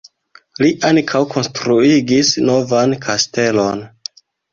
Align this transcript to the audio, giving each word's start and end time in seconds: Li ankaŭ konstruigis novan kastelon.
Li 0.63 0.69
ankaŭ 0.87 1.19
konstruigis 1.33 2.31
novan 2.47 2.95
kastelon. 3.05 3.85